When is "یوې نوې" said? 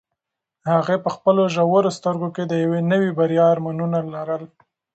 2.63-3.09